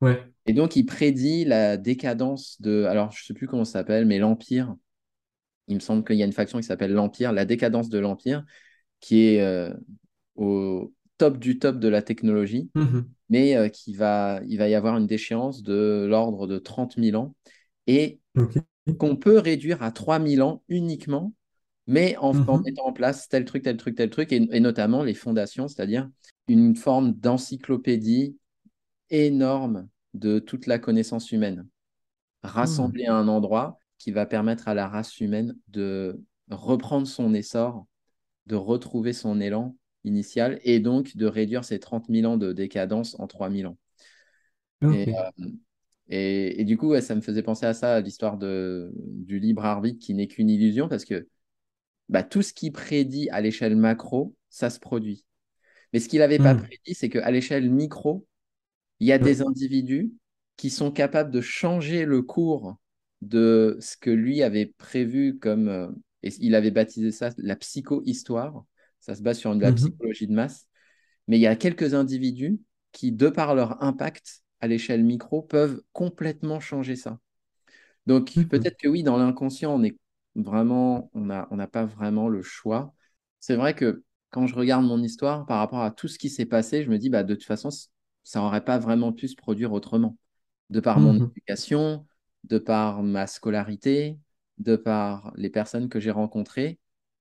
[0.00, 0.22] Ouais.
[0.46, 2.84] Et donc, il prédit la décadence de...
[2.84, 4.74] Alors, je ne sais plus comment ça s'appelle, mais l'Empire.
[5.68, 8.44] Il me semble qu'il y a une faction qui s'appelle l'Empire, la décadence de l'Empire,
[9.00, 9.72] qui est euh,
[10.36, 13.08] au top du top de la technologie, Mhm.
[13.28, 17.16] mais euh, qui va, il va y avoir une déchéance de l'ordre de 30 000
[17.16, 17.34] ans.
[17.86, 18.20] Et
[18.98, 21.32] qu'on peut réduire à 3000 ans uniquement,
[21.86, 25.02] mais en, en mettant en place tel truc, tel truc, tel truc, et, et notamment
[25.04, 26.08] les fondations, c'est-à-dire
[26.48, 28.36] une forme d'encyclopédie
[29.10, 31.66] énorme de toute la connaissance humaine,
[32.42, 37.86] rassemblée à un endroit qui va permettre à la race humaine de reprendre son essor,
[38.46, 43.18] de retrouver son élan initial, et donc de réduire ces 30 000 ans de décadence
[43.20, 43.78] en 3000 ans.
[44.90, 45.48] Et, euh,
[46.08, 49.64] et, et du coup, ouais, ça me faisait penser à ça, à l'histoire du libre
[49.64, 51.28] arbitre qui n'est qu'une illusion, parce que
[52.08, 55.26] bah, tout ce qui prédit à l'échelle macro, ça se produit.
[55.92, 56.56] Mais ce qu'il n'avait pas Mhm.
[56.56, 58.26] prédit, c'est qu'à l'échelle micro,
[59.00, 60.12] Il y a des individus
[60.56, 62.76] qui sont capables de changer le cours
[63.22, 65.88] de ce que lui avait prévu comme, euh,
[66.22, 68.64] et il avait baptisé ça la psycho-histoire.
[69.00, 69.72] Ça se base sur de la Mhm.
[69.72, 70.66] psychologie de masse.
[71.28, 72.60] Mais il y a quelques individus
[72.92, 77.20] qui, de par leur impact à l'échelle micro, peuvent complètement changer ça.
[78.06, 79.96] Donc peut-être que oui, dans l'inconscient, on est
[80.34, 82.94] vraiment, on n'a on n'a pas vraiment le choix.
[83.40, 86.46] C'est vrai que quand je regarde mon histoire par rapport à tout ce qui s'est
[86.46, 87.70] passé, je me dis, bah, de toute façon,
[88.24, 90.16] ça n'aurait pas vraiment pu se produire autrement.
[90.70, 91.34] De par mon Mhm.
[91.34, 92.06] éducation,
[92.44, 94.18] de par ma scolarité,
[94.58, 96.78] de par les personnes que j'ai rencontrées,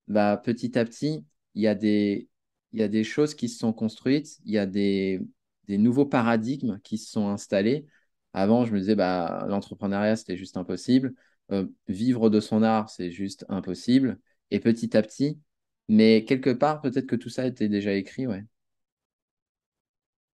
[0.08, 2.30] bah, petit à petit, il y a des,
[2.74, 5.22] y a des choses qui se sont construites, il y a des,
[5.68, 7.86] des nouveaux paradigmes qui se sont installés.
[8.34, 11.14] Avant, je me disais, bah, l'entrepreneuriat, c'était juste impossible.
[11.52, 14.20] Euh, vivre de son art, c'est juste impossible.
[14.52, 15.40] Et petit à petit,
[15.88, 18.44] mais quelque part, peut-être que tout ça était déjà écrit, ouais.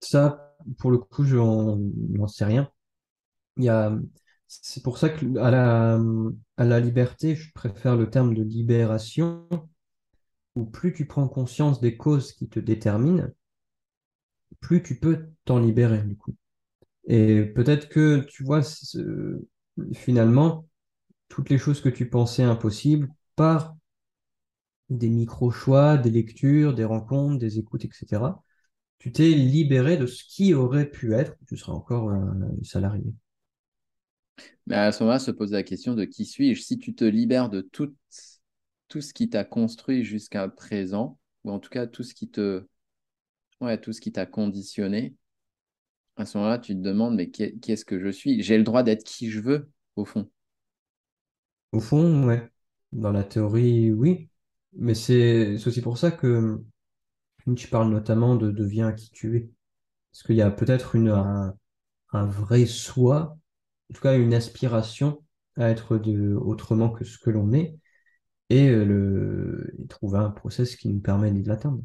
[0.02, 2.70] Ça, pour le coup, je n'en sais rien.
[3.58, 3.96] Il y a,
[4.48, 6.00] c'est pour ça que à la,
[6.58, 9.48] à la liberté, je préfère le terme de libération,
[10.56, 13.28] où plus tu prends conscience des causes qui te déterminent,
[14.60, 16.34] plus tu peux t'en libérer, du coup.
[17.06, 18.62] Et peut-être que, tu vois,
[19.94, 20.66] finalement,
[21.28, 23.76] toutes les choses que tu pensais impossibles, par
[24.90, 28.42] des micro-choix, des lectures, des rencontres, des écoutes, etc.,
[29.02, 33.02] tu t'es libéré de ce qui aurait pu être, tu seras encore un salarié.
[34.68, 36.62] Mais à ce moment-là, se pose la question de qui suis-je?
[36.62, 37.92] Si tu te libères de tout,
[38.86, 42.64] tout ce qui t'a construit jusqu'à présent, ou en tout cas tout ce qui te,
[43.60, 45.16] ouais, tout ce qui t'a conditionné,
[46.14, 48.40] à ce moment-là, tu te demandes, mais qui, qui est-ce que je suis?
[48.40, 50.30] J'ai le droit d'être qui je veux, au fond.
[51.72, 52.48] Au fond, ouais.
[52.92, 54.28] Dans la théorie, oui.
[54.74, 56.62] Mais c'est c'est aussi pour ça que
[57.56, 59.50] tu parles notamment de deviens qui tu es.
[60.12, 61.54] Parce qu'il y a peut-être une, un,
[62.12, 63.38] un vrai soi,
[63.90, 65.24] en tout cas une aspiration
[65.56, 67.76] à être de, autrement que ce que l'on est,
[68.50, 71.82] et, euh, le, et trouver un process qui nous permet de l'atteindre.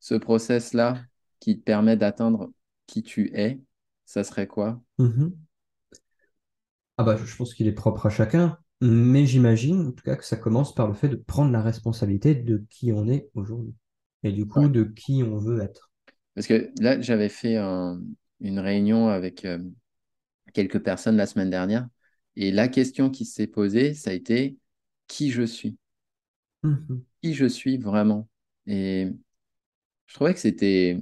[0.00, 1.04] Ce process-là
[1.40, 2.50] qui te permet d'atteindre
[2.88, 3.60] qui tu es,
[4.06, 4.80] ça serait quoi?
[4.98, 5.48] Mhm.
[6.96, 10.24] Ah bah, je pense qu'il est propre à chacun, mais j'imagine en tout cas que
[10.24, 13.74] ça commence par le fait de prendre la responsabilité de qui on est aujourd'hui,
[14.22, 14.68] et du coup Ouais.
[14.68, 15.90] de qui on veut être?
[16.34, 18.00] Parce que là, j'avais fait un-
[18.40, 19.58] une réunion avec euh,
[20.54, 21.88] quelques personnes la semaine dernière,
[22.36, 24.58] et la question qui s'est posée, ça a été
[25.08, 25.78] qui je suis?
[26.62, 27.04] Mhm.
[27.22, 28.28] Qui je suis vraiment?
[28.66, 29.08] Et
[30.06, 30.98] je trouvais que c'était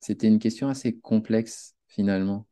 [0.00, 2.46] c'était une question assez complexe finalement.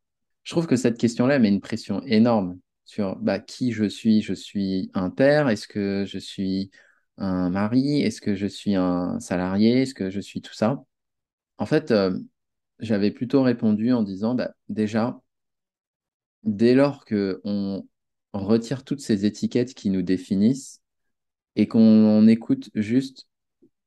[0.45, 4.23] Je trouve que cette question-là met une pression énorme sur bah, qui je suis?
[4.23, 5.49] Je suis un père?
[5.51, 6.71] Est-ce que je suis
[7.19, 8.03] un mari?
[8.03, 9.83] Est-ce que je suis un salarié?
[9.83, 10.85] Est-ce que je suis tout ça?
[11.59, 12.19] En fait, euh,
[12.81, 15.21] j'avais plutôt répondu en disant bah, déjà,
[16.45, 17.85] dès lors que on
[18.33, 20.81] retire toutes ces étiquettes qui nous définissent
[21.57, 23.29] et qu'on écoute juste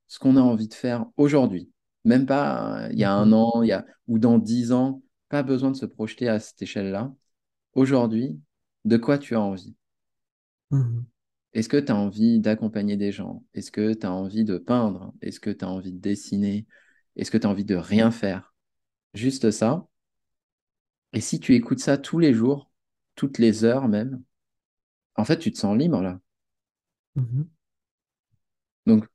[0.08, 1.72] ce qu'on a envie de faire aujourd'hui.
[2.06, 3.34] Même pas euh, il y a un Mhm.
[3.34, 6.62] an, il y a, ou dans dix ans, pas besoin de se projeter à cette
[6.62, 7.13] échelle-là.
[7.74, 8.39] Aujourd'hui,
[8.86, 9.76] de quoi tu as envie?
[10.72, 11.06] Mhm.
[11.53, 13.43] Est-ce que tu as envie d'accompagner des gens?
[13.53, 15.13] Est-ce que tu as envie de peindre?
[15.21, 16.67] Est-ce que tu as envie de dessiner?
[17.15, 18.53] Est-ce que tu as envie de rien faire?
[19.13, 19.88] Juste ça.
[21.13, 22.71] Et si tu écoutes ça tous les jours,
[23.15, 24.21] toutes les heures même,
[25.15, 26.19] en fait, tu te sens libre là.
[27.15, 27.49] Mhm.
[28.85, 29.07] Donc,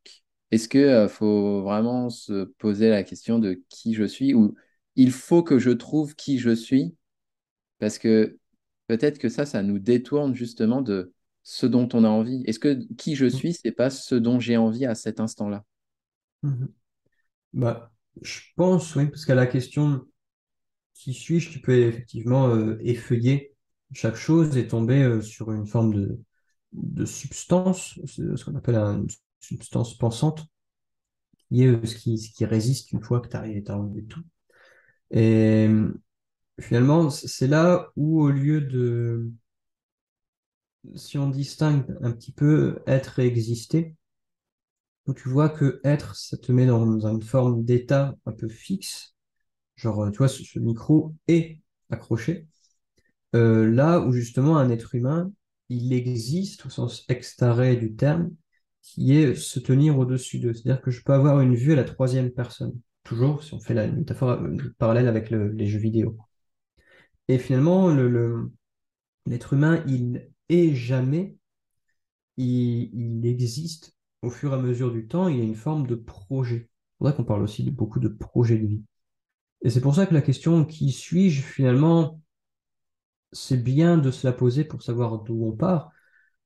[0.50, 4.54] est-ce que euh, faut vraiment se poser la question de qui je suis ou
[4.96, 6.94] il faut que je trouve qui je suis?
[7.78, 8.38] Parce que
[8.86, 11.12] peut-être que ça, ça nous détourne justement de
[11.44, 12.42] ce dont on a envie.
[12.46, 15.64] Est-ce que qui je suis, c'est pas ce dont j'ai envie à cet instant-là?
[16.42, 16.72] Mhm.
[17.54, 20.06] Bah, je pense, oui, parce qu'à la question
[20.94, 23.54] qui suis-je, tu peux effectivement euh, effeuiller
[23.92, 26.20] chaque chose et tomber euh, sur une forme de,
[26.72, 29.08] de substance, ce qu'on appelle une
[29.40, 30.46] substance pensante,
[31.48, 34.04] qui est euh, ce qui, ce qui résiste une fois que tu arrives à enlevé
[34.04, 34.22] tout.
[35.12, 35.68] Et
[36.60, 39.30] finalement, c'est là où, au lieu de,
[40.96, 43.96] si on distingue un petit peu être et exister,
[45.16, 49.14] tu vois que être, ça te met dans, une forme d'état un peu fixe,
[49.76, 51.60] genre, euh, tu vois, ce, ce micro est
[51.90, 52.46] accroché.
[53.36, 55.32] Euh, là où justement un être humain,
[55.70, 58.30] il existe au sens extaré du terme,
[58.82, 60.54] qui est se tenir au-dessus d'eux.
[60.54, 62.74] C'est-à-dire que je peux avoir une vue à la troisième personne.
[63.04, 66.18] Toujours, si on fait la métaphore euh, le parallèle avec le- les jeux vidéo.
[67.28, 68.52] Et finalement, le, le-
[69.26, 71.36] l'être humain, il est jamais,
[72.36, 75.86] il, il existe au fur et à mesure du temps, il y a une forme
[75.86, 76.70] de projet.
[76.98, 78.82] C'est vrai qu'on parle aussi de beaucoup de projets de vie.
[79.62, 82.20] Et c'est pour ça que la question qui suis-je, finalement,
[83.32, 85.90] c'est bien de se la poser pour savoir d'où on part,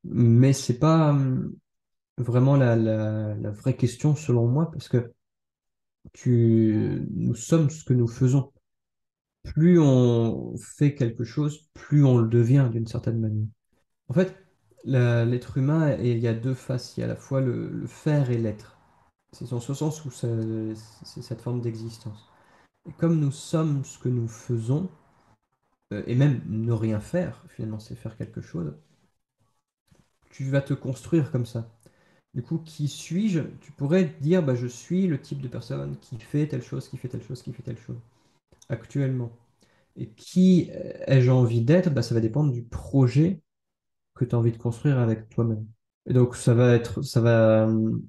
[0.05, 1.55] mais c'est pas hum,
[2.16, 5.12] vraiment la, vraie question selon moi, parce que
[6.26, 8.53] nous sommes ce que nous faisons.
[9.42, 13.46] Plus on fait quelque chose, plus on le devient d'une certaine manière.
[14.09, 14.35] En fait,
[14.85, 16.97] l'être humain, il y a deux faces.
[16.97, 18.79] Il y a à la fois le, faire et l'être.
[19.33, 22.31] C'est en ce sens où c'est cette forme d'existence.
[22.89, 24.89] Et comme nous sommes ce que nous faisons,
[25.93, 28.75] euh, et même ne rien faire, finalement, c'est faire quelque chose,
[30.31, 31.69] tu vas te construire comme ça.
[32.35, 33.41] Du coup, qui suis-je?
[33.61, 36.97] Tu pourrais dire, bah, je suis le type de personne qui fait telle chose, qui
[36.99, 37.99] fait telle chose, qui fait telle chose,
[38.71, 39.33] actuellement.
[39.97, 41.91] Et qui euh, ai-je envie d'être?
[41.91, 43.43] Bah, ça va dépendre du projet
[44.19, 45.66] que tu as envie de construire avec toi-même.
[46.07, 48.07] Et donc, ça va être, ça va, hum,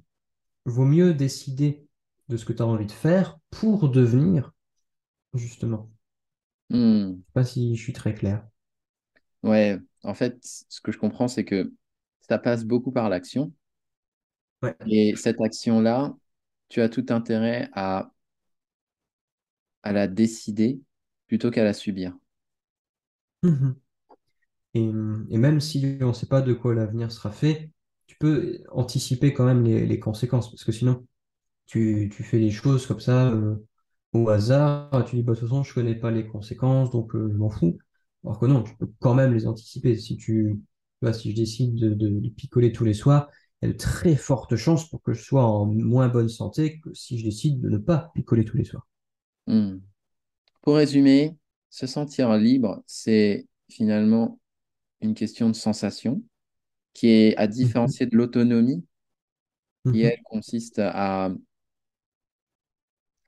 [0.66, 1.86] vaut mieux décider
[2.28, 4.52] de ce que tu as envie de faire pour devenir,
[5.34, 5.90] justement.
[6.70, 7.22] Hmm.
[7.26, 8.46] Je sais pas si je suis très clair.
[9.42, 10.38] Ouais, en fait,
[10.68, 11.72] ce que je comprends, c'est que
[12.28, 13.52] ça passe beaucoup par l'action.
[14.62, 14.76] Ouais.
[14.86, 16.14] Et cette action-là,
[16.68, 18.12] tu as tout intérêt à,
[19.82, 20.80] à la décider
[21.26, 22.16] plutôt qu'à la subir.
[23.42, 23.80] Mhm.
[24.74, 27.70] Et, même si on ne sait pas de quoi l'avenir sera fait,
[28.06, 31.06] tu peux anticiper quand même les, conséquences, parce que sinon,
[31.66, 33.56] tu, fais les choses comme ça euh,
[34.12, 37.28] au hasard, tu dis, bah, de toute façon, je connais pas les conséquences, donc euh,
[37.32, 37.78] je m'en fous.
[38.24, 39.96] Alors que non, tu peux quand même les anticiper.
[39.96, 40.60] Si tu,
[41.12, 43.28] si je décide de, de- de picoler tous les soirs,
[43.62, 46.80] il y a de très fortes chances pour que je sois en moins bonne santé
[46.80, 48.86] que si je décide de ne pas picoler tous les soirs.
[49.46, 49.78] Hmm.
[50.62, 51.36] Pour résumer,
[51.70, 54.39] se sentir libre, c'est finalement
[55.02, 56.22] une question de sensation
[56.94, 58.84] qui est à Mhm, différencier de l'autonomie,
[59.92, 61.30] qui mhm, elle consiste à,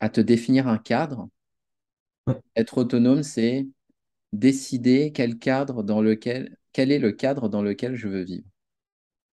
[0.00, 1.30] à te définir un cadre.
[2.26, 3.68] ouais, Être autonome, c'est
[4.32, 8.46] décider quel cadre dans lequel, quel est le cadre dans lequel je veux vivre.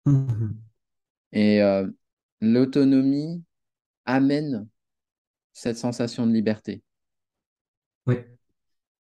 [0.07, 0.59] mhm,
[1.33, 1.89] Et euh,
[2.43, 3.43] l'autonomie
[4.07, 4.69] amène
[5.55, 6.83] cette sensation de liberté.
[8.07, 8.29] ouais.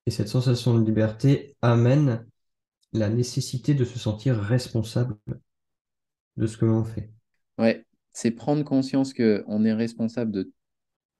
[0.08, 2.26] Et cette sensation de liberté amène
[2.94, 5.18] la nécessité de se sentir responsable
[6.38, 7.12] de ce que l'on fait.
[7.58, 10.52] Ouais, c'est prendre conscience que on est responsable de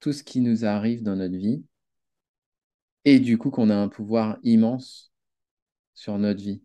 [0.00, 1.64] tout ce qui nous arrive dans notre vie
[3.04, 5.12] et du coup qu'on a un pouvoir immense
[5.94, 6.62] sur notre vie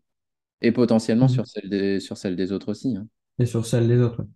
[0.61, 1.29] et potentiellement Mhm.
[1.29, 2.95] sur celle des, sur celle des autres aussi.
[2.97, 3.07] hein.
[3.39, 4.21] Et sur celle des autres.
[4.21, 4.27] ouais.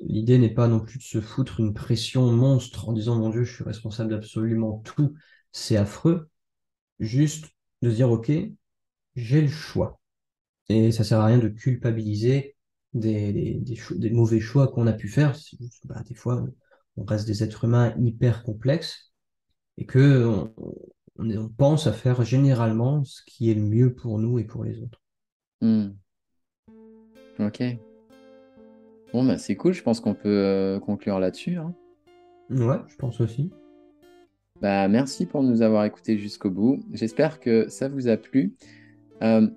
[0.00, 3.44] L'idée n'est pas non plus de se foutre une pression monstre en disant, mon Dieu,
[3.44, 5.14] je suis responsable d'absolument tout,
[5.52, 6.30] c'est affreux.
[7.00, 7.46] Juste
[7.82, 8.32] de dire, OK,
[9.16, 10.00] j'ai le choix.
[10.68, 12.56] Et ça sert à rien de culpabiliser
[12.94, 15.36] des, des, des cho- des mauvais choix qu'on a pu faire.
[15.84, 16.44] Bah, des fois,
[16.96, 19.12] on reste des êtres humains hyper complexes
[19.78, 20.54] et que on,
[21.18, 24.64] on on pense à faire généralement ce qui est le mieux pour nous et pour
[24.64, 25.00] les autres.
[25.60, 25.90] Hmm,
[27.38, 27.62] ok.
[29.12, 31.56] Bon, bah, c'est cool, je pense qu'on peut euh, conclure là-dessus.
[31.56, 31.74] hein.
[32.50, 33.50] Ouais, je pense aussi.
[34.60, 36.82] Bah, merci pour nous avoir écoutés jusqu'au bout.
[36.92, 38.54] J'espère que ça vous a plu.
[39.22, 39.48] Euh,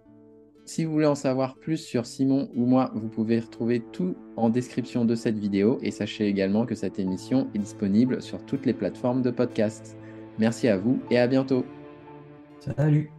[0.66, 4.50] si vous voulez en savoir plus sur Simon ou moi, vous pouvez retrouver tout en
[4.50, 8.74] description de cette vidéo et sachez également que cette émission est disponible sur toutes les
[8.74, 9.96] plateformes de podcast.
[10.40, 11.66] Merci à vous et à bientôt.
[12.60, 13.15] Salut!